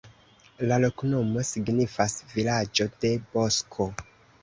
[0.71, 3.93] La loknomo signifas: vilaĝo de bosko.